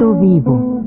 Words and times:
Vivo. 0.00 0.82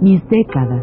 Mis 0.00 0.28
décadas. 0.28 0.82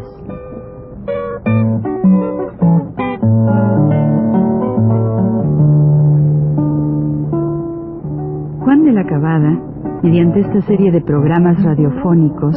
Juan 8.60 8.84
de 8.84 8.92
la 8.92 9.04
Cabada, 9.04 9.58
mediante 10.02 10.40
esta 10.40 10.62
serie 10.62 10.90
de 10.90 11.02
programas 11.02 11.62
radiofónicos, 11.62 12.56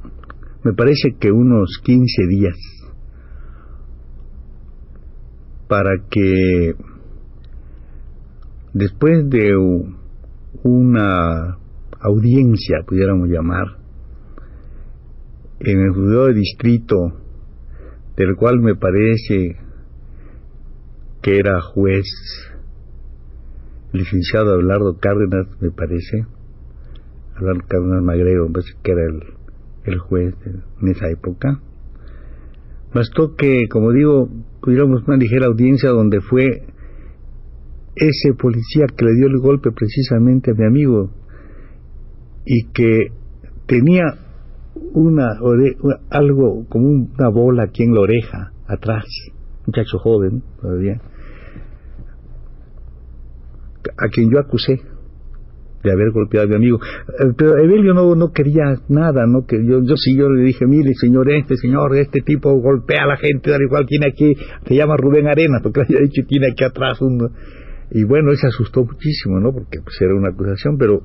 me 0.63 0.73
parece 0.73 1.15
que 1.19 1.31
unos 1.31 1.79
15 1.83 2.27
días 2.27 2.57
para 5.67 5.91
que 6.09 6.75
después 8.73 9.29
de 9.29 9.55
una 10.63 11.57
audiencia, 11.99 12.83
pudiéramos 12.85 13.29
llamar, 13.29 13.77
en 15.59 15.79
el 15.79 15.91
juzgado 15.93 16.27
de 16.27 16.33
distrito, 16.33 16.97
del 18.17 18.35
cual 18.35 18.59
me 18.59 18.75
parece 18.75 19.57
que 21.21 21.37
era 21.37 21.61
juez, 21.61 22.05
licenciado 23.93 24.53
Abelardo 24.53 24.97
Cárdenas, 24.99 25.47
me 25.61 25.71
parece, 25.71 26.25
Abelardo 27.35 27.61
Cárdenas 27.67 28.03
Magrego, 28.03 28.47
me 28.47 28.53
parece 28.53 28.73
que 28.83 28.91
era 28.91 29.05
el 29.05 29.40
el 29.85 29.99
juez 29.99 30.35
en 30.45 30.87
esa 30.87 31.09
época. 31.09 31.59
Bastó 32.93 33.35
que, 33.35 33.67
como 33.69 33.91
digo, 33.91 34.29
tuviéramos 34.61 35.07
una 35.07 35.17
ligera 35.17 35.47
audiencia 35.47 35.89
donde 35.89 36.21
fue 36.21 36.65
ese 37.95 38.33
policía 38.33 38.85
que 38.95 39.05
le 39.05 39.13
dio 39.13 39.27
el 39.27 39.39
golpe 39.39 39.71
precisamente 39.71 40.51
a 40.51 40.53
mi 40.53 40.65
amigo 40.65 41.11
y 42.45 42.67
que 42.73 43.11
tenía 43.65 44.03
una 44.93 45.37
algo 46.09 46.65
como 46.69 46.87
una 46.87 47.29
bola 47.29 47.63
aquí 47.63 47.83
en 47.83 47.93
la 47.93 48.01
oreja 48.01 48.51
atrás, 48.67 49.05
muchacho 49.65 49.97
joven 49.99 50.43
todavía, 50.61 51.01
a 53.97 54.07
quien 54.09 54.31
yo 54.31 54.39
acusé 54.39 54.81
de 55.83 55.91
haber 55.91 56.11
golpeado 56.11 56.47
a 56.47 56.49
mi 56.49 56.55
amigo. 56.55 56.79
Eh, 57.07 57.33
pero 57.37 57.57
Evelio 57.57 57.93
no, 57.93 58.15
no 58.15 58.31
quería 58.31 58.75
nada, 58.89 59.25
¿no? 59.27 59.45
Que 59.45 59.57
yo, 59.65 59.81
yo 59.83 59.95
sí, 59.95 60.15
yo 60.17 60.29
le 60.29 60.43
dije, 60.43 60.65
mire, 60.67 60.93
señor, 60.93 61.31
este 61.31 61.55
señor, 61.57 61.95
este 61.95 62.21
tipo 62.21 62.51
golpea 62.59 63.03
a 63.03 63.07
la 63.07 63.17
gente, 63.17 63.51
da 63.51 63.57
igual, 63.59 63.85
tiene 63.85 64.07
aquí, 64.07 64.35
se 64.65 64.75
llama 64.75 64.95
Rubén 64.97 65.27
Arena, 65.27 65.59
porque 65.61 65.81
había 65.81 65.99
dicho, 65.99 66.21
tiene 66.27 66.47
aquí 66.51 66.63
atrás 66.63 67.01
uno. 67.01 67.29
Y 67.91 68.03
bueno, 68.05 68.31
él 68.31 68.37
se 68.37 68.47
asustó 68.47 68.85
muchísimo, 68.85 69.39
¿no? 69.39 69.51
Porque 69.51 69.79
pues 69.83 69.99
era 70.01 70.15
una 70.15 70.29
acusación, 70.29 70.77
pero 70.77 71.01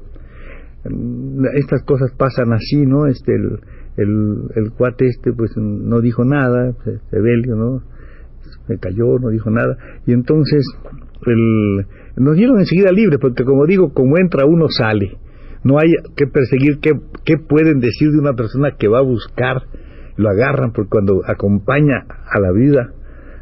mm, 0.88 1.44
estas 1.54 1.82
cosas 1.84 2.12
pasan 2.16 2.53
así, 2.53 2.86
¿no? 2.86 3.06
Este, 3.06 3.32
el, 3.34 3.59
el, 3.97 4.38
el 4.54 4.70
cuate 4.72 5.06
este, 5.06 5.32
pues 5.32 5.53
no 5.56 6.00
dijo 6.00 6.25
nada, 6.25 6.75
Evelio, 7.10 7.56
¿no? 7.56 7.82
Me 8.69 8.78
cayó, 8.78 9.19
no 9.20 9.31
dijo 9.31 9.50
nada. 9.50 9.76
Y 10.06 10.12
entonces, 10.12 10.65
el 11.26 11.87
nos 12.16 12.37
dieron 12.37 12.59
enseguida 12.59 12.92
libre, 12.92 13.19
porque 13.19 13.44
como 13.44 13.66
digo, 13.66 13.92
como 13.92 14.19
entra 14.19 14.47
uno 14.47 14.66
sale. 14.69 15.19
No 15.64 15.78
hay 15.78 15.92
que 16.16 16.26
perseguir 16.26 16.78
qué, 16.81 16.92
qué 17.25 17.37
pueden 17.37 17.81
decir 17.81 18.10
de 18.10 18.19
una 18.19 18.34
persona 18.34 18.76
que 18.78 18.88
va 18.88 18.98
a 19.00 19.03
buscar, 19.03 19.62
lo 20.16 20.31
agarran, 20.31 20.72
porque 20.72 20.91
cuando 20.91 21.22
acompaña 21.26 22.06
a 22.31 22.41
la 22.41 22.53
vida 22.53 22.92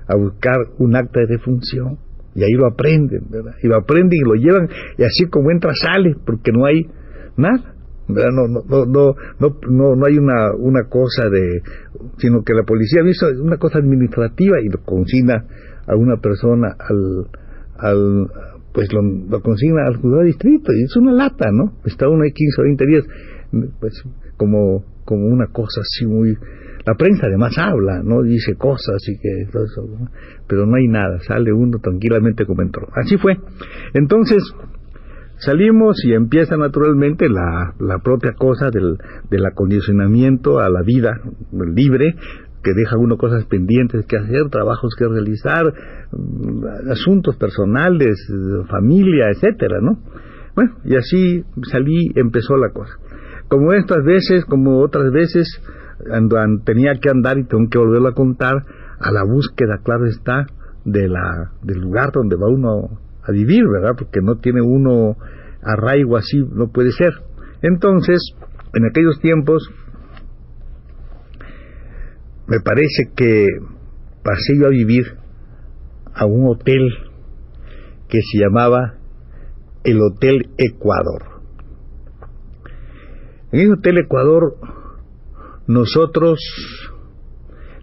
a 0.09 0.17
buscar 0.17 0.56
un 0.78 0.97
acta 0.97 1.21
de 1.21 1.27
defunción, 1.27 1.99
y 2.34 2.43
ahí 2.43 2.53
lo 2.53 2.67
aprenden, 2.67 3.27
¿verdad? 3.31 3.53
Y 3.62 3.69
lo 3.69 3.77
aprenden 3.77 4.19
y 4.19 4.28
lo 4.28 4.34
llevan, 4.34 4.69
y 4.99 5.05
así 5.05 5.27
como 5.31 5.50
entra 5.50 5.73
sale, 5.75 6.17
porque 6.25 6.50
no 6.50 6.67
hay 6.67 6.87
nada. 7.37 7.75
¿verdad? 8.09 8.31
No, 8.33 8.49
no, 8.49 8.62
no, 8.67 9.15
no, 9.39 9.56
no, 9.71 9.97
no 9.97 10.06
hay 10.06 10.19
una, 10.19 10.53
una 10.59 10.89
cosa 10.89 11.28
de, 11.31 11.62
sino 12.19 12.43
que 12.43 12.53
la 12.53 12.65
policía 12.65 13.03
hizo 13.06 13.27
una 13.41 13.56
cosa 13.56 13.78
administrativa 13.78 14.61
y 14.61 14.69
lo 14.69 14.83
consigna 14.83 15.47
a 15.87 15.97
una 15.97 16.17
persona 16.17 16.77
al, 16.78 17.28
al, 17.79 18.29
pues 18.73 18.89
lo, 18.93 19.41
consigna 19.41 19.87
al 19.87 19.97
juzgado 19.97 20.23
de 20.23 20.27
distrito 20.27 20.73
y 20.73 20.83
es 20.83 20.97
una 20.97 21.12
lata, 21.12 21.51
¿no? 21.53 21.79
Está 21.85 22.09
uno 22.09 22.25
ahí 22.25 22.33
15 22.33 22.61
o 22.61 22.65
20 22.65 22.87
días, 22.87 23.05
pues 23.81 24.03
como, 24.37 24.85
como 25.05 25.27
una 25.27 25.47
cosa 25.47 25.81
así 25.81 26.07
muy... 26.07 26.37
La 26.87 26.97
prensa 26.97 27.29
además 27.29 27.57
habla, 27.57 28.03
¿no? 28.03 28.23
Dice 28.23 28.57
cosas 28.57 29.01
y 29.09 29.17
que 29.19 29.51
todo 29.51 29.65
eso, 29.65 29.89
pero 30.47 30.67
no 30.67 30.77
hay 30.77 30.87
nada, 30.87 31.19
sale 31.21 31.51
uno 31.51 31.79
tranquilamente 31.79 32.45
como 32.45 32.61
entró. 32.61 32.89
Así 32.95 33.17
fue. 33.17 33.39
Entonces, 33.95 34.43
salimos 35.39 35.97
y 36.05 36.12
empieza 36.12 36.56
naturalmente 36.56 37.29
la, 37.29 37.75
la 37.79 37.99
propia 38.01 38.33
cosa 38.33 38.71
del, 38.71 38.99
del 39.31 39.47
acondicionamiento 39.47 40.59
a 40.59 40.69
la 40.69 40.83
vida 40.83 41.21
libre, 41.53 42.17
que 42.64 42.72
deja 42.75 42.97
uno 42.97 43.16
cosas 43.16 43.44
pendientes 43.44 44.04
que 44.06 44.16
hacer, 44.16 44.48
trabajos 44.50 44.94
que 44.98 45.06
realizar, 45.06 45.72
mm, 46.10 46.91
asuntos 46.91 47.36
personales, 47.36 48.16
familia, 48.69 49.30
etcétera, 49.30 49.78
¿no? 49.80 49.98
Bueno, 50.56 50.72
y 50.84 50.97
así 50.97 51.44
salí, 51.70 52.10
empezó 52.14 52.56
la 52.56 52.70
cosa. 52.70 52.94
Como 53.48 53.72
estas 53.72 54.02
veces, 54.04 54.44
como 54.47 54.80
otras 54.80 55.12
veces, 55.12 55.47
tenía 56.64 56.94
que 57.00 57.10
andar 57.10 57.38
y 57.38 57.44
tengo 57.44 57.69
que 57.70 57.78
volverlo 57.78 58.08
a 58.08 58.14
contar 58.14 58.54
a 58.98 59.12
la 59.12 59.25
búsqueda, 59.25 59.81
claro 59.84 60.06
está, 60.06 60.46
de 60.84 61.08
la, 61.08 61.52
del 61.62 61.81
lugar 61.81 62.10
donde 62.12 62.36
va 62.36 62.48
uno 62.48 62.98
a 63.22 63.32
vivir, 63.32 63.64
¿verdad? 63.69 63.96
Porque 63.98 64.20
no 64.22 64.36
tiene 64.36 64.60
uno 64.62 65.16
arraigo 65.62 66.16
así, 66.16 66.44
no 66.52 66.69
puede 66.69 66.92
ser. 66.92 67.12
Entonces, 67.62 68.20
en 68.75 68.84
aquellos 68.84 69.19
tiempos, 69.20 69.70
me 72.47 72.60
parece 72.60 73.10
que 73.16 73.47
pasé 74.22 74.59
yo 74.60 74.66
a 74.66 74.71
vivir 74.71 75.05
a 76.15 76.27
un 76.27 76.49
hotel 76.49 76.88
que 78.09 78.21
se 78.21 78.38
llamaba 78.38 78.94
el 79.82 80.00
Hotel 80.00 80.50
Ecuador. 80.56 81.43
En 83.53 83.60
ese 83.60 83.72
Hotel 83.72 83.99
Ecuador 83.99 84.56
nosotros, 85.66 86.38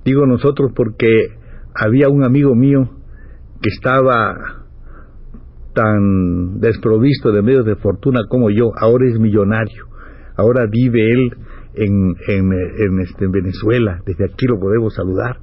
digo 0.05 0.25
nosotros 0.25 0.71
porque 0.75 1.37
había 1.73 2.09
un 2.09 2.23
amigo 2.23 2.53
mío 2.55 2.89
que 3.61 3.69
estaba 3.69 4.65
tan 5.73 6.59
desprovisto 6.59 7.31
de 7.31 7.41
medios 7.41 7.65
de 7.65 7.75
fortuna 7.75 8.21
como 8.27 8.49
yo, 8.49 8.71
ahora 8.77 9.07
es 9.07 9.19
millonario, 9.19 9.85
ahora 10.35 10.65
vive 10.69 11.11
él 11.11 11.37
en, 11.75 12.15
en, 12.27 12.99
este, 12.99 13.25
en 13.25 13.31
Venezuela, 13.31 14.01
desde 14.05 14.25
aquí 14.25 14.45
lo 14.47 14.59
podemos 14.59 14.93
saludar. 14.93 15.37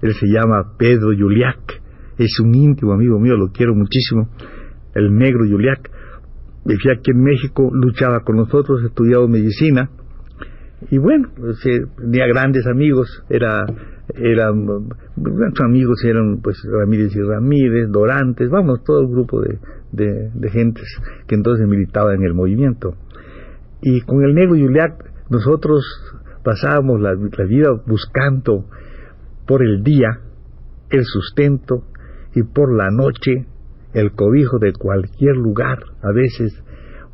Él 0.00 0.14
se 0.14 0.26
llama 0.26 0.76
Pedro 0.78 1.12
Yuliac, 1.12 1.80
es 2.18 2.40
un 2.40 2.54
íntimo 2.54 2.92
amigo 2.92 3.18
mío, 3.18 3.36
lo 3.36 3.52
quiero 3.52 3.74
muchísimo, 3.74 4.28
el 4.94 5.14
negro 5.14 5.44
Yuliac. 5.44 5.90
Vivía 6.64 6.92
aquí 6.98 7.10
en 7.10 7.22
México, 7.22 7.70
luchaba 7.72 8.20
con 8.20 8.36
nosotros, 8.36 8.84
estudiaba 8.84 9.26
medicina, 9.26 9.90
y 10.90 10.98
bueno, 10.98 11.28
pues, 11.36 11.64
eh, 11.66 11.86
tenía 11.96 12.26
grandes 12.26 12.66
amigos, 12.66 13.24
era 13.28 13.64
eran 14.14 14.66
grandes 15.16 15.60
amigos 15.60 16.04
eran 16.04 16.40
pues 16.42 16.60
Ramírez 16.70 17.14
y 17.14 17.20
Ramírez, 17.20 17.88
Dorantes, 17.90 18.50
vamos, 18.50 18.82
todo 18.84 19.00
el 19.00 19.08
grupo 19.08 19.40
de, 19.40 19.58
de, 19.92 20.30
de 20.34 20.50
gentes 20.50 20.86
que 21.26 21.34
entonces 21.34 21.66
militaba 21.66 22.14
en 22.14 22.22
el 22.24 22.34
movimiento. 22.34 22.94
Y 23.80 24.00
con 24.02 24.22
el 24.24 24.34
negro 24.34 24.56
Yuliac 24.56 25.11
nosotros 25.32 25.82
pasábamos 26.44 27.00
la, 27.00 27.14
vida 27.46 27.70
buscando 27.86 28.66
por 29.46 29.62
el 29.62 29.82
día 29.82 30.20
el 30.90 31.04
sustento 31.04 31.84
y 32.34 32.42
por 32.42 32.76
la 32.76 32.90
noche 32.90 33.46
el 33.94 34.12
cobijo 34.12 34.58
de 34.58 34.74
cualquier 34.74 35.36
lugar, 35.36 35.78
a 36.02 36.12
veces 36.12 36.52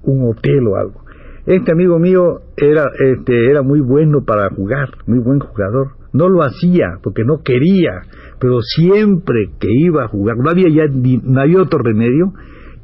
un 0.02 0.28
hotel 0.28 0.66
o 0.66 0.76
algo. 0.76 1.04
Este 1.46 1.70
amigo 1.70 2.00
mío 2.00 2.40
era, 2.56 2.90
este, 2.98 3.50
era 3.50 3.62
muy 3.62 3.80
bueno 3.80 4.24
para 4.24 4.50
jugar, 4.50 4.90
muy 5.06 5.20
buen 5.20 5.38
jugador. 5.38 5.92
No 6.12 6.28
lo 6.28 6.42
hacía 6.42 6.98
porque 7.02 7.22
no 7.24 7.42
quería, 7.44 8.02
pero 8.40 8.60
siempre 8.62 9.50
que 9.60 9.68
iba 9.70 10.04
a 10.04 10.08
jugar, 10.08 10.36
no 10.38 10.50
había 10.50 10.68
ya 10.68 10.84
no 10.88 11.40
había 11.40 11.62
otro 11.62 11.78
remedio, 11.78 12.32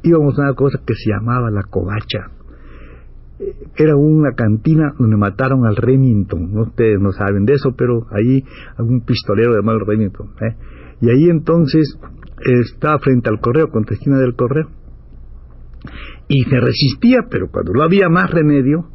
íbamos 0.01 0.39
a 0.39 0.43
una 0.43 0.53
cosa 0.53 0.79
que 0.85 0.93
se 0.93 1.11
llamaba 1.11 1.51
la 1.51 1.63
covacha. 1.63 2.34
Era 3.77 3.95
una 3.95 4.31
cantina 4.35 4.93
donde 4.97 5.17
mataron 5.17 5.65
al 5.65 5.75
Remington, 5.75 6.53
¿no? 6.53 6.61
ustedes 6.61 6.99
no 6.99 7.11
saben 7.11 7.45
de 7.45 7.53
eso, 7.53 7.75
pero 7.77 8.07
ahí 8.11 8.43
algún 8.77 9.01
pistolero 9.01 9.53
de 9.53 9.61
mal 9.61 9.79
Remington. 9.85 10.29
¿eh? 10.41 10.55
Y 11.01 11.09
ahí 11.09 11.29
entonces 11.29 11.99
estaba 12.39 12.99
frente 12.99 13.29
al 13.29 13.39
correo, 13.39 13.67
la 13.73 13.93
esquina 13.93 14.17
del 14.17 14.35
correo. 14.35 14.69
Y 16.27 16.43
se 16.43 16.59
resistía, 16.59 17.19
pero 17.29 17.49
cuando 17.51 17.73
no 17.73 17.83
había 17.83 18.09
más 18.09 18.31
remedio, 18.31 18.89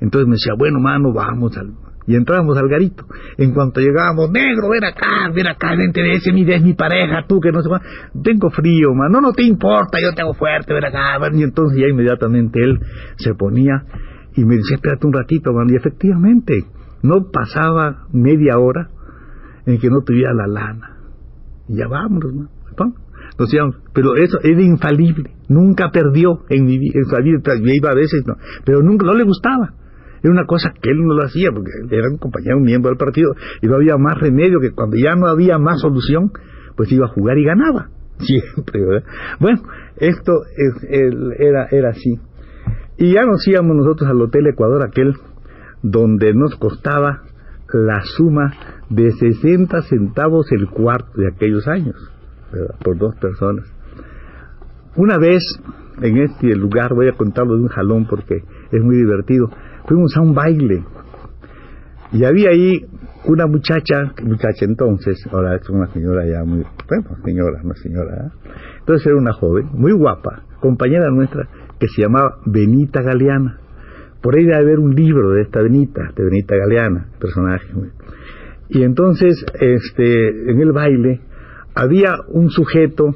entonces 0.00 0.28
me 0.28 0.34
decía, 0.34 0.52
bueno, 0.56 0.78
mano, 0.78 1.12
vamos 1.12 1.56
al... 1.56 1.72
Y 2.06 2.16
entrábamos 2.16 2.56
al 2.56 2.68
garito. 2.68 3.04
En 3.36 3.52
cuanto 3.52 3.80
llegábamos, 3.80 4.30
negro, 4.30 4.70
ven 4.70 4.82
acá, 4.82 5.28
ven 5.34 5.46
acá, 5.46 5.76
vente 5.76 6.00
de 6.00 6.12
ese, 6.12 6.32
mi, 6.32 6.72
pareja, 6.72 7.26
tú 7.28 7.38
que 7.38 7.52
no 7.52 7.60
se 7.60 7.68
va. 7.68 7.82
Tengo 8.22 8.48
frío, 8.48 8.94
mano, 8.94 9.20
no, 9.20 9.28
no 9.28 9.32
te 9.34 9.42
importa, 9.42 9.98
yo 10.00 10.14
tengo 10.14 10.32
fuerte, 10.32 10.72
ven 10.72 10.86
acá. 10.86 11.18
Y 11.34 11.42
entonces 11.42 11.78
ya 11.78 11.86
inmediatamente 11.86 12.62
él 12.62 12.80
se 13.16 13.34
ponía 13.34 13.84
y 14.34 14.44
me 14.44 14.56
decía, 14.56 14.76
espérate 14.76 15.06
un 15.06 15.12
ratito, 15.12 15.52
mano. 15.52 15.72
Y 15.72 15.76
efectivamente, 15.76 16.64
no 17.02 17.30
pasaba 17.30 18.06
media 18.12 18.58
hora 18.58 18.90
en 19.66 19.78
que 19.78 19.88
no 19.90 20.02
tuviera 20.02 20.32
la 20.34 20.46
lana. 20.46 20.96
Y 21.68 21.76
ya 21.76 21.88
vámonos, 21.88 22.32
mano. 22.32 22.50
Nos 23.38 23.50
pero 23.92 24.16
eso 24.16 24.38
era 24.42 24.62
infalible. 24.62 25.30
Nunca 25.48 25.90
perdió 25.90 26.40
en 26.48 26.64
mi 26.64 26.78
vida. 26.78 27.00
En 27.00 27.68
iba 27.68 27.90
a 27.90 27.94
veces, 27.94 28.24
no, 28.26 28.34
pero 28.64 28.82
nunca, 28.82 29.06
no 29.06 29.14
le 29.14 29.24
gustaba. 29.24 29.74
Era 30.22 30.32
una 30.32 30.46
cosa 30.46 30.72
que 30.80 30.90
él 30.90 30.98
no 30.98 31.14
lo 31.14 31.24
hacía 31.24 31.50
porque 31.52 31.70
era 31.90 32.08
un 32.10 32.18
compañero, 32.18 32.56
un 32.56 32.64
miembro 32.64 32.90
del 32.90 32.98
partido 32.98 33.34
y 33.62 33.68
no 33.68 33.76
había 33.76 33.96
más 33.96 34.18
remedio 34.18 34.58
que 34.60 34.72
cuando 34.72 34.96
ya 34.96 35.14
no 35.14 35.28
había 35.28 35.58
más 35.58 35.80
solución, 35.80 36.32
pues 36.76 36.90
iba 36.90 37.06
a 37.06 37.10
jugar 37.10 37.38
y 37.38 37.44
ganaba. 37.44 37.90
Siempre, 38.18 38.84
¿verdad? 38.84 39.08
Bueno, 39.38 39.62
esto 39.96 40.32
es, 40.56 40.90
era, 41.38 41.68
era 41.70 41.90
así. 41.90 42.18
Y 42.98 43.14
ya 43.14 43.24
nos 43.24 43.46
íbamos 43.46 43.76
nosotros 43.76 44.10
al 44.10 44.20
Hotel 44.20 44.48
Ecuador, 44.48 44.82
aquel 44.82 45.14
donde 45.82 46.34
nos 46.34 46.56
costaba 46.56 47.22
la 47.72 48.00
suma 48.02 48.52
de 48.90 49.12
60 49.12 49.82
centavos 49.82 50.50
el 50.50 50.68
cuarto 50.68 51.20
de 51.20 51.28
aquellos 51.28 51.68
años, 51.68 51.94
por 52.82 52.98
dos 52.98 53.14
personas. 53.16 53.72
Una 54.96 55.16
vez 55.16 55.42
en 56.02 56.16
este 56.18 56.56
lugar, 56.56 56.92
voy 56.94 57.08
a 57.08 57.16
contarlo 57.16 57.54
de 57.54 57.62
un 57.62 57.68
jalón 57.68 58.06
porque 58.06 58.42
es 58.72 58.82
muy 58.82 58.96
divertido, 58.96 59.48
fuimos 59.86 60.16
a 60.16 60.20
un 60.20 60.34
baile 60.34 60.84
y 62.10 62.24
había 62.24 62.50
ahí 62.50 62.84
una 63.26 63.46
muchacha, 63.46 64.12
muchacha 64.24 64.64
entonces, 64.64 65.18
ahora 65.30 65.56
es 65.56 65.68
una 65.68 65.86
señora 65.88 66.26
ya 66.26 66.44
muy, 66.44 66.64
bueno, 66.88 67.16
señora, 67.24 67.60
no 67.62 67.74
señora, 67.74 68.26
¿eh? 68.26 68.50
entonces 68.80 69.06
era 69.06 69.16
una 69.16 69.32
joven, 69.32 69.68
muy 69.74 69.92
guapa, 69.92 70.44
compañera 70.60 71.10
nuestra, 71.10 71.48
que 71.78 71.88
se 71.88 72.02
llamaba 72.02 72.38
Benita 72.46 73.02
Galeana. 73.02 73.58
Por 74.20 74.36
ahí 74.36 74.44
debe 74.44 74.56
haber 74.56 74.78
un 74.78 74.94
libro 74.94 75.30
de 75.30 75.42
esta 75.42 75.62
Benita, 75.62 76.10
de 76.14 76.24
Benita 76.24 76.56
Galeana, 76.56 77.06
personaje. 77.20 77.66
Y 78.68 78.82
entonces, 78.82 79.44
este, 79.60 80.50
en 80.50 80.60
el 80.60 80.72
baile, 80.72 81.20
había 81.74 82.16
un 82.28 82.50
sujeto, 82.50 83.14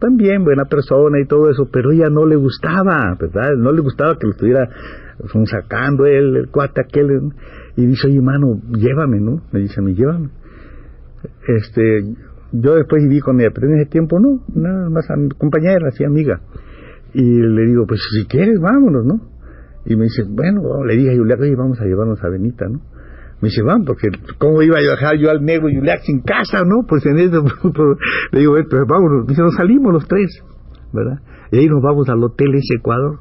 también 0.00 0.44
buena 0.44 0.64
persona 0.64 1.20
y 1.20 1.26
todo 1.26 1.50
eso, 1.50 1.68
pero 1.72 1.92
ella 1.92 2.10
no 2.10 2.26
le 2.26 2.36
gustaba, 2.36 3.16
¿verdad? 3.18 3.56
No 3.56 3.72
le 3.72 3.80
gustaba 3.80 4.18
que 4.18 4.26
lo 4.26 4.32
estuviera 4.32 4.68
sacando 5.46 6.04
él, 6.06 6.36
el 6.36 6.48
cuate 6.48 6.80
aquel, 6.80 7.32
y 7.76 7.86
dice, 7.86 8.08
oye, 8.08 8.20
mano, 8.20 8.60
llévame, 8.76 9.20
¿no? 9.20 9.42
Me 9.52 9.60
dice 9.60 9.80
a 9.80 9.82
mí, 9.82 9.94
llévame. 9.94 10.28
Este, 11.46 12.04
yo 12.52 12.74
después 12.74 13.02
viví 13.04 13.20
con 13.20 13.40
ella, 13.40 13.50
pero 13.54 13.68
en 13.68 13.80
ese 13.80 13.86
tiempo 13.90 14.18
no, 14.20 14.40
nada 14.54 14.90
más 14.90 15.06
compañera, 15.38 15.88
así 15.88 16.04
amiga. 16.04 16.40
Y 17.14 17.22
le 17.22 17.66
digo, 17.66 17.86
pues 17.86 18.00
si 18.12 18.26
quieres, 18.26 18.58
vámonos, 18.60 19.04
¿no? 19.04 19.20
Y 19.86 19.96
me 19.96 20.04
dice, 20.04 20.24
bueno, 20.28 20.84
le 20.84 20.96
dije 20.96 21.12
a 21.12 21.16
Julián, 21.16 21.40
oye, 21.40 21.54
vamos 21.54 21.80
a 21.80 21.84
llevarnos 21.84 22.22
a 22.22 22.28
Benita, 22.28 22.66
¿no? 22.68 22.80
Me 23.40 23.48
dice, 23.48 23.62
vamos, 23.62 23.86
porque 23.86 24.08
¿cómo 24.38 24.62
iba 24.62 24.78
a 24.78 24.80
dejar 24.80 25.18
yo 25.18 25.30
al 25.30 25.44
negro 25.44 25.68
Julián 25.68 25.98
sin 26.02 26.22
casa, 26.22 26.62
no? 26.64 26.86
Pues 26.88 27.04
en 27.06 27.18
ese 27.18 27.36
punto 27.62 27.96
le 28.32 28.40
digo, 28.40 28.54
pues 28.54 28.82
vámonos. 28.88 29.26
Dice, 29.26 29.42
nos 29.42 29.54
salimos 29.54 29.92
los 29.92 30.08
tres, 30.08 30.42
¿verdad? 30.92 31.20
Y 31.52 31.58
ahí 31.58 31.66
nos 31.66 31.82
vamos 31.82 32.08
al 32.08 32.22
hotel 32.22 32.54
ese 32.54 32.76
Ecuador. 32.78 33.18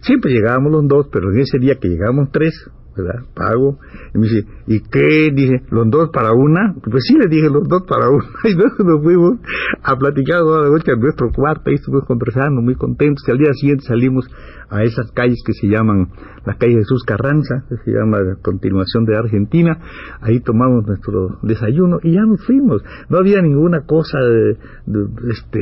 Siempre 0.00 0.32
llegábamos 0.32 0.72
los 0.72 0.88
dos, 0.88 1.08
pero 1.12 1.30
en 1.32 1.40
ese 1.40 1.58
día 1.58 1.74
que 1.80 1.88
llegamos 1.88 2.30
tres, 2.32 2.70
¿verdad? 2.96 3.22
Pago. 3.34 3.78
Y 4.14 4.18
me 4.18 4.28
dice, 4.28 4.46
¿y 4.66 4.80
qué? 4.80 5.30
Dice, 5.34 5.62
¿los 5.70 5.90
dos 5.90 6.10
para 6.10 6.32
una? 6.32 6.74
Pues 6.82 7.04
sí, 7.06 7.14
le 7.18 7.28
dije, 7.28 7.48
los 7.48 7.68
dos 7.68 7.82
para 7.88 8.08
una. 8.08 8.24
Y 8.44 8.52
entonces 8.52 8.84
nos 8.84 9.02
fuimos 9.02 9.38
a 9.82 9.96
platicar 9.96 10.40
toda 10.40 10.62
la 10.62 10.70
noche 10.70 10.92
en 10.92 11.00
nuestro 11.00 11.30
cuarto, 11.32 11.62
ahí 11.66 11.74
estuvimos 11.74 12.06
conversando, 12.06 12.60
muy 12.60 12.74
contentos. 12.74 13.24
Y 13.26 13.30
al 13.30 13.38
día 13.38 13.52
siguiente 13.54 13.84
salimos 13.86 14.28
a 14.68 14.82
esas 14.82 15.12
calles 15.12 15.42
que 15.44 15.52
se 15.52 15.68
llaman 15.68 16.08
las 16.46 16.56
calles 16.56 16.76
de 16.76 16.82
Jesús 16.82 17.04
Carranza, 17.04 17.64
que 17.68 17.76
se 17.84 17.90
llama 17.92 18.18
la 18.20 18.36
continuación 18.42 19.04
de 19.04 19.16
Argentina. 19.16 19.78
Ahí 20.20 20.40
tomamos 20.40 20.86
nuestro 20.86 21.38
desayuno 21.42 21.98
y 22.02 22.14
ya 22.14 22.22
nos 22.22 22.44
fuimos. 22.44 22.82
No 23.08 23.18
había 23.18 23.42
ninguna 23.42 23.84
cosa 23.86 24.18
de, 24.18 24.56
este, 25.30 25.60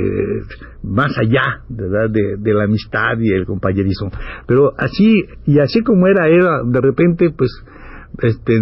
más 0.83 1.17
allá 1.19 1.65
¿verdad? 1.69 2.11
De, 2.11 2.37
de 2.39 2.55
la 2.55 2.65
amistad 2.65 3.19
y 3.19 3.33
el 3.33 3.47
compañerismo. 3.47 4.11
Pero 4.47 4.73
así, 4.79 5.25
y 5.47 5.59
así 5.59 5.83
como 5.83 6.07
era, 6.07 6.29
era 6.29 6.63
de 6.65 6.81
repente, 6.81 7.20
pues, 7.29 7.51
este 8.23 8.59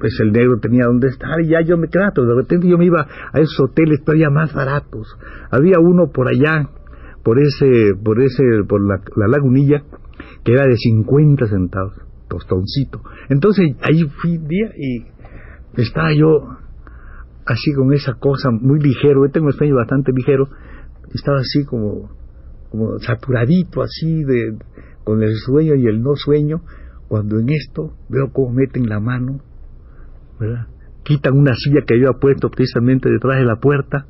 pues 0.00 0.18
el 0.20 0.32
negro 0.32 0.58
tenía 0.60 0.86
donde 0.86 1.08
estar 1.08 1.40
y 1.40 1.50
ya 1.50 1.60
yo 1.60 1.76
me 1.76 1.88
trato 1.88 2.24
de 2.24 2.34
repente 2.34 2.68
yo 2.68 2.78
me 2.78 2.86
iba 2.86 3.06
a 3.32 3.38
esos 3.38 3.60
hoteles 3.60 4.02
todavía 4.02 4.30
más 4.30 4.52
baratos 4.52 5.16
había 5.50 5.78
uno 5.78 6.10
por 6.12 6.28
allá 6.28 6.68
por 7.28 7.38
ese, 7.38 7.94
por 8.02 8.22
ese, 8.22 8.42
por 8.66 8.80
la, 8.80 9.02
lagunilla, 9.28 9.82
que 10.44 10.52
era 10.52 10.64
de 10.64 10.76
50 10.76 11.46
centavos, 11.46 11.92
tostoncito. 12.26 13.02
Entonces 13.28 13.76
ahí 13.82 14.02
fui 14.22 14.38
día 14.38 14.72
y 14.74 15.04
estaba 15.78 16.14
yo 16.14 16.48
así 17.44 17.72
con 17.74 17.92
esa 17.92 18.14
cosa 18.14 18.50
muy 18.50 18.80
ligero, 18.80 19.26
yo 19.26 19.30
tengo 19.30 19.48
un 19.48 19.52
sueño 19.52 19.76
bastante 19.76 20.12
ligero, 20.12 20.48
estaba 21.14 21.40
así 21.40 21.66
como, 21.66 22.10
como 22.70 22.98
saturadito 22.98 23.82
así 23.82 24.24
de, 24.24 24.56
con 25.04 25.22
el 25.22 25.34
sueño 25.34 25.74
y 25.74 25.86
el 25.86 26.00
no 26.00 26.16
sueño, 26.16 26.62
cuando 27.08 27.38
en 27.38 27.48
esto 27.50 27.94
veo 28.08 28.30
cómo 28.32 28.52
meten 28.52 28.88
la 28.88 29.00
mano, 29.00 29.40
¿verdad? 30.38 30.66
Quitan 31.02 31.36
una 31.36 31.54
silla 31.54 31.80
que 31.86 31.98
yo 31.98 32.08
había 32.08 32.20
puesto 32.20 32.50
precisamente 32.50 33.08
detrás 33.10 33.38
de 33.38 33.44
la 33.44 33.56
puerta, 33.56 34.06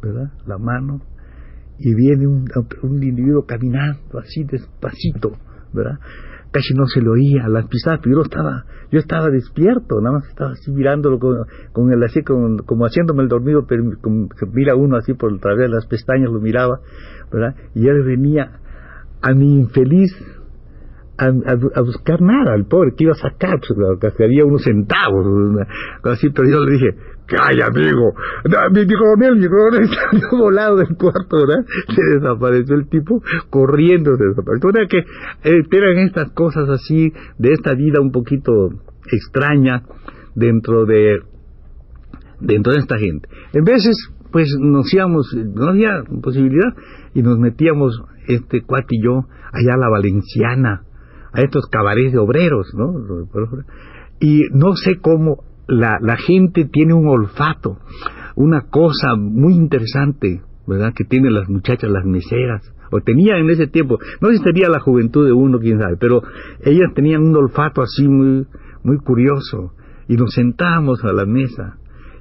¿verdad? 0.00 0.32
La 0.46 0.58
mano, 0.58 1.00
y 1.78 1.94
viene 1.94 2.26
un, 2.26 2.44
individuo 2.82 3.44
caminando 3.46 4.18
así 4.18 4.44
despacito, 4.44 5.32
¿verdad? 5.72 5.98
Casi 6.52 6.74
no 6.74 6.86
se 6.86 7.00
le 7.00 7.08
oía 7.08 7.48
las 7.48 7.66
pisadas, 7.66 8.00
pero 8.02 8.16
yo 8.16 8.22
estaba, 8.22 8.64
yo 8.90 8.98
estaba 8.98 9.28
despierto, 9.28 10.00
nada 10.00 10.18
más 10.18 10.28
estaba 10.28 10.52
así 10.52 10.70
mirándolo 10.72 11.18
con, 11.18 11.36
con 11.72 11.92
el 11.92 12.02
así, 12.02 12.22
como 12.22 12.84
haciéndome 12.84 13.22
el 13.22 13.28
dormido, 13.28 13.66
pero 13.66 13.84
mira 14.52 14.74
uno 14.74 14.96
así 14.96 15.14
por 15.14 15.36
través 15.38 15.68
de 15.70 15.74
las 15.74 15.86
pestañas, 15.86 16.30
lo 16.30 16.40
miraba, 16.40 16.80
¿verdad? 17.32 17.54
Y 17.74 17.88
él 17.88 18.02
venía 18.02 18.60
a 19.22 19.32
mi 19.32 19.54
infeliz 19.60 20.12
a, 21.20 21.80
buscar 21.82 22.20
nada, 22.22 22.54
el 22.54 22.64
pobre 22.64 22.92
que 22.96 23.04
iba 23.04 23.12
a 23.12 23.16
sacar, 23.16 23.60
que 23.60 24.24
había 24.24 24.44
unos 24.44 24.62
centavos, 24.62 25.26
así, 26.04 26.30
pero 26.30 26.48
yo 26.48 26.64
le 26.64 26.72
dije, 26.72 26.94
¡ay, 27.38 27.60
amigo! 27.60 28.14
mi, 28.72 28.86
mi 28.86 28.94
coronel, 28.94 29.36
mi 29.36 29.48
coronel 29.48 29.88
salió 29.88 30.28
volado 30.30 30.76
del 30.76 30.96
cuarto, 30.96 31.46
¿verdad? 31.46 31.64
Se 31.94 32.02
desapareció 32.14 32.74
el 32.76 32.88
tipo, 32.88 33.22
corriendo 33.50 34.16
se 34.16 34.24
desapareció. 34.24 34.70
Que 34.88 34.98
eh, 35.50 35.62
eran 35.70 35.98
estas 35.98 36.30
cosas 36.32 36.68
así, 36.68 37.12
de 37.38 37.52
esta 37.52 37.74
vida 37.74 38.00
un 38.00 38.12
poquito 38.12 38.70
extraña 39.12 39.82
dentro 40.34 40.86
de 40.86 41.20
dentro 42.40 42.72
de 42.72 42.78
esta 42.78 42.98
gente. 42.98 43.28
En 43.52 43.64
veces, 43.64 43.94
pues 44.32 44.48
nos 44.58 44.92
íbamos, 44.94 45.34
no 45.34 45.68
había 45.68 46.02
posibilidad, 46.22 46.72
y 47.12 47.22
nos 47.22 47.38
metíamos, 47.38 48.02
este 48.28 48.62
cuate 48.62 48.96
y 48.96 49.04
yo, 49.04 49.26
allá 49.52 49.74
a 49.74 49.76
la 49.76 49.88
Valenciana, 49.90 50.82
a 51.32 51.40
estos 51.42 51.66
cabarets 51.66 52.12
de 52.12 52.18
obreros, 52.18 52.72
¿no? 52.74 52.92
Y 54.20 54.42
no 54.52 54.74
sé 54.76 54.98
cómo 55.00 55.44
la, 55.66 55.98
la 56.00 56.16
gente 56.16 56.64
tiene 56.64 56.94
un 56.94 57.06
olfato, 57.08 57.78
una 58.36 58.62
cosa 58.70 59.14
muy 59.16 59.54
interesante, 59.54 60.42
¿verdad? 60.66 60.92
Que 60.94 61.04
tienen 61.04 61.34
las 61.34 61.48
muchachas, 61.48 61.90
las 61.90 62.04
meseras, 62.04 62.72
o 62.90 63.00
tenía 63.00 63.38
en 63.38 63.48
ese 63.50 63.66
tiempo, 63.66 63.98
no 64.20 64.28
sería 64.42 64.68
la 64.68 64.80
juventud 64.80 65.24
de 65.24 65.32
uno, 65.32 65.58
quién 65.58 65.78
sabe, 65.78 65.96
pero 65.98 66.22
ellas 66.64 66.92
tenían 66.94 67.22
un 67.22 67.36
olfato 67.36 67.82
así 67.82 68.08
muy, 68.08 68.46
muy 68.82 68.98
curioso, 68.98 69.72
y 70.08 70.16
nos 70.16 70.34
sentábamos 70.34 71.04
a 71.04 71.12
la 71.12 71.24
mesa, 71.24 71.76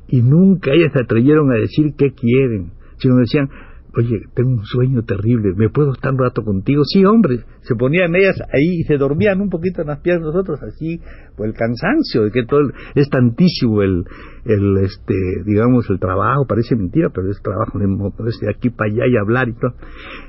y 0.08 0.22
nunca 0.22 0.72
ellas 0.72 0.92
se 0.94 1.02
atrevieron 1.04 1.52
a 1.52 1.56
decir 1.56 1.94
qué 1.98 2.12
quieren, 2.14 2.72
sino 2.98 3.18
decían, 3.18 3.50
oye, 3.96 4.22
tengo 4.36 4.52
un 4.52 4.66
sueño 4.66 5.04
terrible, 5.04 5.54
¿me 5.56 5.70
puedo 5.70 5.94
estar 5.94 6.14
un 6.14 6.20
rato 6.20 6.44
contigo? 6.44 6.84
Sí, 6.86 7.04
hombre, 7.06 7.44
se 7.62 7.76
ponían 7.76 8.16
ellas 8.16 8.36
ahí 8.54 8.82
y 8.82 8.84
se 8.84 8.98
dormían 8.98 9.42
un 9.42 9.50
poquito 9.50 9.82
en 9.82 9.88
las 9.88 10.00
piernas 10.00 10.28
nosotros, 10.28 10.62
así, 10.62 11.02
por 11.36 11.48
el 11.48 11.54
cansancio, 11.54 12.24
de 12.24 12.32
que 12.32 12.46
todo 12.46 12.62
es 12.96 13.10
tantísimo 13.10 13.82
el, 13.82 14.06
el, 14.46 14.78
este, 14.78 15.16
digamos, 15.46 15.90
el 15.90 16.00
trabajo, 16.00 16.46
parece 16.48 16.76
mentira, 16.76 17.10
pero 17.14 17.30
es 17.30 17.42
trabajo 17.42 17.80
de 17.80 17.88
de 17.88 18.50
aquí 18.50 18.70
para 18.70 18.92
allá 18.92 19.04
y 19.08 19.18
hablar 19.18 19.50
y 19.50 19.54
todo. 19.54 19.74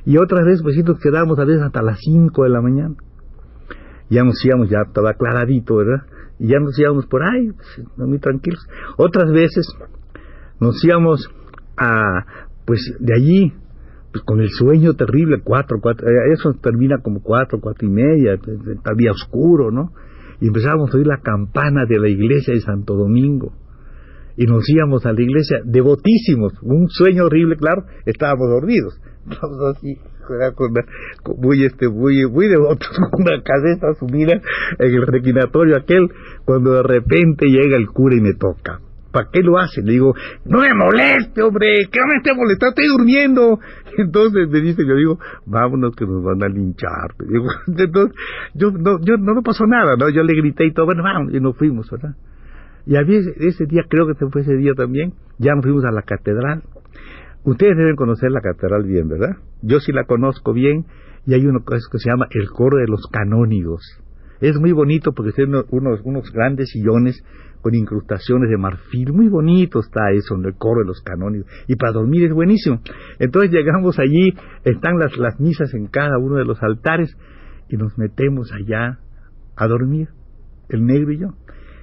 Y 0.04 0.16
otras 0.16 0.44
veces, 0.44 0.62
pues 0.62 0.76
nos 0.84 0.98
quedábamos 0.98 1.38
a 1.38 1.44
veces 1.44 1.62
hasta 1.62 1.82
las 1.82 1.98
5 2.00 2.44
de 2.44 2.50
la 2.50 2.60
mañana. 2.60 2.94
Ya 4.08 4.24
nos 4.24 4.44
íbamos, 4.44 4.68
ya 4.68 4.78
estaba 4.86 5.10
aclaradito, 5.10 5.76
¿verdad? 5.76 6.06
Y 6.38 6.48
ya 6.48 6.58
nos 6.58 6.76
íbamos 6.78 7.06
por 7.06 7.22
ahí, 7.22 7.52
pues, 7.52 7.86
muy 7.96 8.18
tranquilos. 8.18 8.60
Otras 8.96 9.30
veces 9.30 9.68
nos 10.58 10.82
íbamos 10.84 11.30
a, 11.76 12.24
pues 12.70 12.94
de 13.00 13.14
allí, 13.16 13.52
pues 14.12 14.22
con 14.22 14.40
el 14.40 14.48
sueño 14.50 14.94
terrible, 14.94 15.40
cuatro, 15.42 15.78
cuatro, 15.82 16.06
eh, 16.08 16.32
eso 16.32 16.54
termina 16.62 16.98
como 17.02 17.20
cuatro, 17.20 17.58
cuatro 17.60 17.88
y 17.88 17.90
media, 17.90 18.38
todavía 18.38 19.10
oscuro, 19.10 19.72
¿no? 19.72 19.90
Y 20.40 20.46
empezábamos 20.46 20.94
a 20.94 20.96
oír 20.96 21.08
la 21.08 21.18
campana 21.20 21.84
de 21.84 21.98
la 21.98 22.08
iglesia 22.08 22.54
de 22.54 22.60
Santo 22.60 22.94
Domingo. 22.94 23.54
Y 24.36 24.46
nos 24.46 24.70
íbamos 24.70 25.04
a 25.04 25.12
la 25.12 25.20
iglesia 25.20 25.58
devotísimos, 25.64 26.52
un 26.62 26.88
sueño 26.90 27.24
horrible, 27.24 27.56
claro, 27.56 27.86
estábamos 28.06 28.48
dormidos. 28.48 29.00
Estábamos 29.28 29.76
así, 29.76 29.98
con, 30.54 30.72
muy, 31.40 31.64
este, 31.64 31.88
muy, 31.88 32.24
muy 32.30 32.46
devotos, 32.46 32.88
con 33.10 33.24
la 33.24 33.42
cabeza 33.42 33.94
sumida 33.98 34.40
en 34.78 34.94
el 34.94 35.08
requinatorio 35.08 35.76
aquel, 35.76 36.06
cuando 36.44 36.74
de 36.74 36.84
repente 36.84 37.46
llega 37.46 37.76
el 37.76 37.88
cura 37.88 38.14
y 38.14 38.20
me 38.20 38.34
toca. 38.34 38.80
¿Para 39.12 39.28
qué 39.32 39.40
lo 39.42 39.58
hace? 39.58 39.82
Le 39.82 39.92
digo, 39.92 40.14
no 40.44 40.60
me 40.60 40.72
moleste, 40.72 41.42
hombre, 41.42 41.86
que 41.90 41.98
no 42.00 42.06
me 42.06 42.16
esté 42.16 42.34
molestando, 42.34 42.70
estoy 42.70 42.86
durmiendo. 42.86 43.58
Entonces 43.98 44.48
me 44.48 44.60
dice, 44.60 44.86
yo 44.86 44.94
digo, 44.94 45.18
vámonos 45.46 45.94
que 45.96 46.06
nos 46.06 46.22
van 46.22 46.42
a 46.42 46.48
linchar. 46.48 47.14
entonces, 47.66 48.16
yo 48.54 48.70
no, 48.70 49.00
yo 49.00 49.16
no, 49.16 49.42
pasó 49.42 49.66
nada, 49.66 49.96
¿no? 49.96 50.08
Yo 50.10 50.22
le 50.22 50.34
grité 50.34 50.66
y 50.66 50.72
todo, 50.72 50.86
bueno, 50.86 51.02
vamos, 51.02 51.34
y 51.34 51.40
nos 51.40 51.56
fuimos, 51.56 51.90
¿verdad? 51.90 52.14
Y 52.86 52.96
había 52.96 53.18
ese, 53.18 53.66
día, 53.66 53.82
creo 53.88 54.06
que 54.06 54.14
fue 54.26 54.42
ese 54.42 54.54
día 54.56 54.72
también, 54.74 55.12
ya 55.38 55.54
nos 55.54 55.64
fuimos 55.64 55.84
a 55.84 55.90
la 55.90 56.02
catedral. 56.02 56.62
Ustedes 57.44 57.76
deben 57.76 57.96
conocer 57.96 58.30
la 58.30 58.40
catedral 58.40 58.84
bien, 58.84 59.08
¿verdad? 59.08 59.36
Yo 59.62 59.80
sí 59.80 59.92
la 59.92 60.04
conozco 60.04 60.52
bien, 60.52 60.86
y 61.26 61.34
hay 61.34 61.46
uno 61.46 61.60
que 61.64 61.98
se 61.98 62.10
llama 62.10 62.26
el 62.30 62.48
coro 62.50 62.78
de 62.78 62.86
los 62.86 63.06
canónigos. 63.10 63.82
Es 64.40 64.58
muy 64.58 64.72
bonito 64.72 65.12
porque 65.12 65.32
tiene 65.32 65.62
unos, 65.70 66.00
unos 66.04 66.32
grandes 66.32 66.70
sillones 66.70 67.22
con 67.60 67.74
incrustaciones 67.74 68.48
de 68.50 68.56
marfil. 68.56 69.12
Muy 69.12 69.28
bonito 69.28 69.80
está 69.80 70.10
eso 70.12 70.34
en 70.34 70.44
el 70.46 70.54
coro 70.54 70.80
de 70.80 70.86
los 70.86 71.02
canónigos. 71.02 71.46
Y 71.68 71.76
para 71.76 71.92
dormir 71.92 72.24
es 72.24 72.32
buenísimo. 72.32 72.80
Entonces 73.18 73.50
llegamos 73.50 73.98
allí, 73.98 74.34
están 74.64 74.98
las, 74.98 75.16
las 75.18 75.38
misas 75.40 75.74
en 75.74 75.86
cada 75.88 76.18
uno 76.18 76.36
de 76.36 76.44
los 76.44 76.62
altares 76.62 77.16
y 77.68 77.76
nos 77.76 77.96
metemos 77.98 78.50
allá 78.52 78.98
a 79.56 79.68
dormir, 79.68 80.08
el 80.68 80.84
negro 80.86 81.12
y 81.12 81.18
yo. 81.18 81.28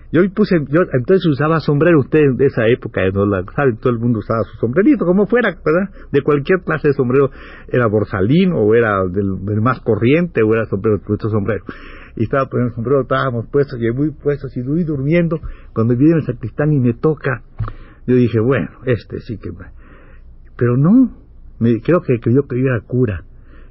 Yo 0.09 0.21
puse, 0.33 0.55
yo 0.69 0.81
entonces 0.93 1.25
usaba 1.27 1.59
sombrero, 1.59 1.99
ustedes 1.99 2.37
de 2.37 2.45
esa 2.45 2.65
época, 2.67 3.01
¿no? 3.13 3.25
La, 3.25 3.43
¿saben? 3.53 3.75
Todo 3.77 3.91
el 3.91 3.99
mundo 3.99 4.19
usaba 4.19 4.41
su 4.43 4.57
sombrerito, 4.57 5.05
como 5.05 5.25
fuera, 5.25 5.49
¿verdad? 5.49 5.93
De 6.13 6.21
cualquier 6.21 6.61
clase 6.61 6.87
de 6.87 6.93
sombrero, 6.93 7.29
era 7.67 7.87
borsalino, 7.87 8.57
o 8.57 8.73
era 8.73 9.01
del, 9.05 9.61
más 9.61 9.81
corriente, 9.81 10.43
o 10.43 10.53
era 10.53 10.65
sombrero, 10.65 11.01
puesto 11.05 11.29
sombrero 11.29 11.65
y 12.17 12.23
estaba 12.23 12.47
poniendo 12.47 12.71
el 12.71 12.75
sombrero, 12.75 13.01
estábamos 13.01 13.45
puestos 13.47 13.79
y 13.79 13.91
muy 13.91 14.09
puestos 14.09 14.55
y 14.57 14.61
durmiendo. 14.61 15.39
Cuando 15.73 15.95
viene 15.95 16.15
el 16.15 16.25
sacristán 16.25 16.73
y 16.73 16.79
me 16.79 16.93
toca, 16.93 17.43
yo 18.07 18.15
dije, 18.15 18.39
bueno, 18.39 18.69
este 18.85 19.19
sí 19.19 19.37
que... 19.37 19.51
Pero 20.57 20.77
no, 20.77 21.15
me, 21.59 21.79
creo 21.79 22.01
que 22.01 22.19
yo 22.33 22.47
que 22.47 22.59
era 22.59 22.81
cura. 22.81 23.23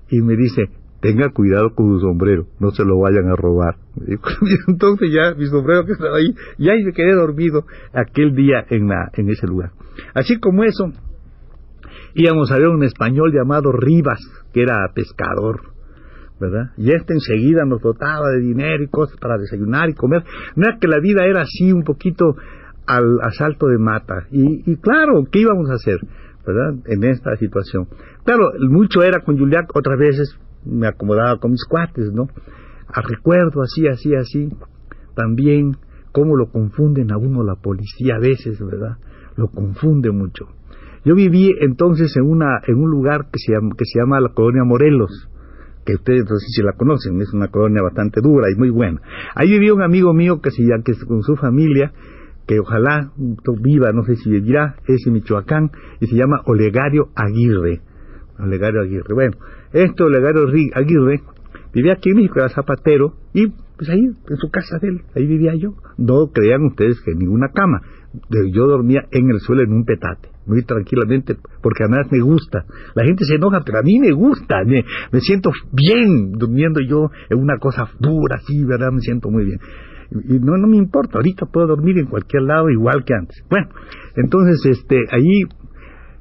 Y 0.09 0.23
me 0.23 0.37
dice, 0.37 0.71
tenga 1.01 1.31
cuidado 1.31 1.75
con 1.75 1.95
su 1.95 2.01
sombrero, 2.01 2.47
no 2.61 2.71
se 2.71 2.85
lo 2.85 3.01
vayan 3.01 3.29
a 3.29 3.35
robar. 3.35 3.77
Y 3.97 4.71
entonces 4.71 5.11
ya 5.13 5.35
mi 5.35 5.47
sombrero 5.47 5.85
que 5.85 5.93
estaba 5.93 6.17
ahí, 6.17 6.33
y 6.59 6.69
ahí 6.69 6.85
me 6.85 6.93
quedé 6.93 7.15
dormido 7.15 7.65
aquel 7.93 8.37
día 8.37 8.65
en, 8.71 8.87
la, 8.87 9.11
en 9.15 9.29
ese 9.29 9.49
lugar. 9.49 9.73
Así 10.15 10.39
como 10.39 10.63
eso, 10.63 10.93
íbamos 12.15 12.53
a 12.53 12.59
ver 12.59 12.69
un 12.69 12.85
español 12.85 13.33
llamado 13.35 13.73
Rivas, 13.73 14.21
que 14.53 14.63
era 14.63 14.93
pescador 14.95 15.76
¿verdad? 16.41 16.73
Y 16.77 16.93
este 16.93 17.15
enseguida 17.15 17.65
nos 17.65 17.81
dotaba 17.81 18.31
de 18.31 18.41
dinero 18.41 18.83
y 18.83 18.89
cosas 18.89 19.17
para 19.19 19.39
desayunar 19.39 19.89
y 19.89 19.95
comer. 19.95 20.25
No 20.55 20.67
era 20.69 20.79
que 20.79 20.89
la 20.89 21.01
vida 21.01 21.25
era 21.25 21.43
así 21.43 21.73
un 21.73 21.83
poquito 21.83 22.37
al 22.87 23.21
asalto 23.23 23.67
de 23.67 23.79
mata. 23.79 24.27
Y, 24.31 24.71
y 24.71 24.77
claro, 24.77 25.25
¿qué 25.31 25.41
íbamos 25.41 25.71
a 25.71 25.75
hacer? 25.75 25.99
¿Verdad? 26.47 26.75
En 26.87 27.05
esta 27.05 27.37
situación. 27.37 27.89
Claro, 28.25 28.51
mucho 28.71 29.03
era 29.03 29.21
con 29.21 29.37
Julián, 29.37 29.67
otras 29.75 29.99
veces 29.99 30.39
me 30.65 30.87
acomodaba 30.87 31.39
con 31.39 31.53
mis 31.53 31.65
cuates, 31.65 32.13
¿no? 32.13 32.29
A 32.89 33.01
recuerdo 33.01 33.63
así, 33.63 33.89
así, 33.89 34.15
así. 34.15 34.49
También 35.15 35.77
cómo 36.13 36.37
lo 36.37 36.51
confunden 36.51 37.13
a 37.13 37.19
uno 37.19 37.43
la 37.43 37.57
policía 37.57 38.17
a 38.17 38.21
veces, 38.21 38.59
¿verdad? 38.61 38.99
Lo 39.37 39.49
confunde 39.49 40.11
mucho. 40.13 40.47
Yo 41.05 41.15
viví 41.15 41.53
entonces 41.61 42.17
en 42.17 42.25
una 42.25 42.61
en 42.67 42.77
un 42.77 42.91
lugar 42.91 43.27
que 43.31 43.39
se 43.39 43.53
que 43.77 43.85
se 43.85 44.01
llama 44.01 44.21
la 44.21 44.31
colonia 44.31 44.65
Morelos, 44.65 45.29
que 45.87 45.95
ustedes 45.95 46.25
no 46.29 46.37
sé 46.37 46.47
si 46.49 46.63
la 46.63 46.73
conocen, 46.73 47.21
es 47.23 47.33
una 47.33 47.49
colonia 47.49 47.81
bastante 47.81 48.21
dura 48.21 48.51
y 48.51 48.59
muy 48.59 48.71
buena. 48.71 49.01
Ahí 49.35 49.51
vivía 49.51 49.73
un 49.73 49.83
amigo 49.83 50.13
mío 50.13 50.41
que, 50.43 50.51
se, 50.51 50.65
que 50.85 50.93
con 51.07 51.23
su 51.23 51.37
familia, 51.37 51.93
que 52.47 52.59
ojalá 52.59 53.13
viva, 53.61 53.93
no 53.93 54.05
sé 54.05 54.17
si 54.17 54.31
vivirá, 54.31 54.77
es 54.87 55.07
en 55.07 55.15
Michoacán, 55.15 55.71
y 56.01 56.07
se 56.07 56.17
llama 56.17 56.43
Olegario 56.47 57.09
Aguirre. 57.15 57.81
Olegario 58.39 58.83
Aguirre. 58.83 59.15
Bueno, 59.15 59.37
este 59.73 60.03
Olegario 60.03 60.43
Aguirre 60.75 61.23
vivía 61.73 61.95
aquí 61.95 62.11
en 62.11 62.17
México, 62.17 62.41
era 62.41 62.49
zapatero, 62.49 63.15
y 63.33 63.47
pues 63.47 63.89
ahí, 63.89 64.01
en 64.01 64.37
su 64.37 64.51
casa 64.51 64.79
de 64.81 64.89
él, 64.89 65.03
ahí 65.15 65.27
vivía 65.27 65.55
yo. 65.55 65.75
No 65.99 66.31
crean 66.33 66.65
ustedes 66.65 67.01
que 67.01 67.15
ninguna 67.15 67.49
cama. 67.55 67.83
Yo 68.53 68.67
dormía 68.67 69.07
en 69.13 69.31
el 69.31 69.41
suelo 69.41 69.63
en 69.63 69.73
un 69.73 69.85
petate 69.85 70.36
muy 70.47 70.63
tranquilamente, 70.63 71.37
porque 71.63 71.85
además 71.85 72.07
me 72.11 72.21
gusta. 72.21 72.65
La 72.95 73.05
gente 73.05 73.25
se 73.25 73.35
enoja, 73.35 73.61
pero 73.65 73.79
a 73.79 73.83
mí 73.83 73.99
me 73.99 74.13
gusta, 74.13 74.65
me, 74.65 74.85
me 75.13 75.21
siento 75.21 75.51
bien 75.73 76.33
durmiendo 76.33 76.81
yo 76.81 77.11
en 77.29 77.39
una 77.39 77.59
cosa 77.59 77.89
dura, 77.99 78.37
así, 78.37 78.65
¿verdad? 78.65 78.93
Me 78.93 79.01
siento 79.01 79.31
muy 79.31 79.45
bien. 79.45 79.59
Y, 80.11 80.39
no, 80.39 80.57
no 80.57 80.69
me 80.69 80.77
importa, 80.77 81.19
ahorita 81.19 81.47
puedo 81.47 81.67
dormir 81.67 81.99
en 81.99 82.07
cualquier 82.07 82.43
lado 82.43 82.71
igual 82.71 83.05
que 83.05 83.15
antes. 83.15 83.45
Bueno, 83.51 83.69
entonces, 84.15 84.65
este, 84.67 85.05
ahí 85.11 85.43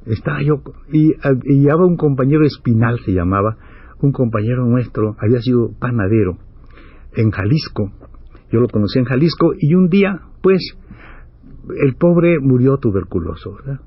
estaba 0.08 0.42
yo, 0.42 0.62
y, 0.92 1.14
y 1.44 1.70
había 1.70 1.86
un 1.86 1.98
compañero 1.98 2.46
Espinal, 2.46 3.00
se 3.06 3.12
llamaba, 3.12 3.58
un 4.02 4.12
compañero 4.12 4.66
nuestro, 4.66 5.16
había 5.20 5.40
sido 5.40 5.72
panadero 5.80 6.38
en 7.14 7.32
Jalisco, 7.32 7.92
yo 8.52 8.60
lo 8.60 8.68
conocí 8.68 9.00
en 9.00 9.06
Jalisco, 9.06 9.54
y 9.58 9.74
un 9.76 9.90
día, 9.90 10.22
pues, 10.42 10.78
el 11.82 11.96
pobre 11.96 12.40
murió 12.40 12.78
tuberculoso, 12.78 13.56
¿verdad? 13.56 13.82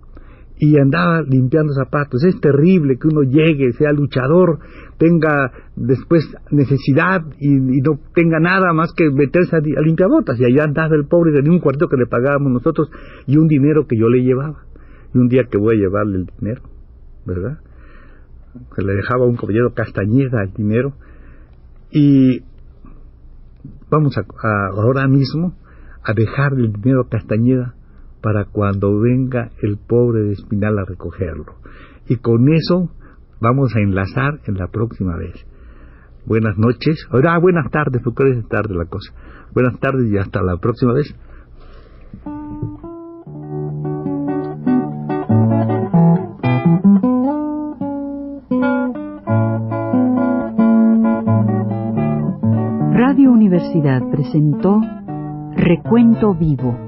Y 0.60 0.78
andaba 0.78 1.22
limpiando 1.22 1.72
zapatos. 1.72 2.24
Es 2.24 2.40
terrible 2.40 2.98
que 2.98 3.08
uno 3.08 3.22
llegue, 3.22 3.72
sea 3.74 3.92
luchador, 3.92 4.58
tenga 4.98 5.52
después 5.76 6.24
necesidad 6.50 7.22
y, 7.38 7.48
no 7.80 8.00
tenga 8.14 8.40
nada 8.40 8.72
más 8.72 8.92
que 8.92 9.10
meterse 9.10 9.56
a, 9.56 9.60
limpiar 9.60 10.08
botas. 10.08 10.38
Y 10.40 10.44
allá 10.44 10.64
andaba 10.64 10.96
el 10.96 11.06
pobre, 11.06 11.32
tenía 11.32 11.52
un 11.52 11.60
cuarto 11.60 11.86
que 11.88 11.96
le 11.96 12.06
pagábamos 12.06 12.52
nosotros 12.52 12.90
y 13.26 13.38
un 13.38 13.46
dinero 13.46 13.86
que 13.86 13.96
yo 13.96 14.08
le 14.08 14.22
llevaba. 14.22 14.64
Y 15.14 15.18
un 15.18 15.28
día 15.28 15.44
que 15.50 15.58
voy 15.58 15.76
a 15.76 15.78
llevarle 15.78 16.18
el 16.18 16.26
dinero, 16.38 16.62
¿verdad? 17.24 17.58
Que 18.74 18.82
le 18.82 18.94
dejaba 18.94 19.26
un 19.26 19.36
compañero 19.36 19.72
Castañeda 19.74 20.42
el 20.42 20.52
dinero. 20.52 20.94
Y 21.90 22.42
vamos 23.90 24.18
a, 24.18 24.24
ahora 24.72 25.06
mismo 25.06 25.54
a 26.02 26.12
dejarle 26.12 26.66
el 26.66 26.72
dinero 26.72 27.02
a 27.02 27.08
Castañeda 27.08 27.74
para 28.20 28.44
cuando 28.46 28.98
venga 29.00 29.50
el 29.62 29.78
pobre 29.78 30.22
de 30.22 30.32
Espinal 30.32 30.78
a 30.78 30.84
recogerlo. 30.84 31.54
Y 32.08 32.16
con 32.16 32.48
eso 32.52 32.90
vamos 33.40 33.74
a 33.76 33.80
enlazar 33.80 34.40
en 34.46 34.54
la 34.54 34.68
próxima 34.68 35.16
vez. 35.16 35.34
Buenas 36.26 36.58
noches. 36.58 37.06
Ah, 37.10 37.38
buenas 37.38 37.70
tardes, 37.70 38.02
porque 38.02 38.30
es 38.30 38.48
tarde 38.48 38.74
la 38.74 38.84
cosa. 38.84 39.12
Buenas 39.54 39.78
tardes 39.80 40.10
y 40.10 40.18
hasta 40.18 40.42
la 40.42 40.56
próxima 40.58 40.92
vez. 40.92 41.14
Radio 52.92 53.32
Universidad 53.32 54.02
presentó 54.10 54.80
Recuento 55.56 56.34
Vivo 56.34 56.87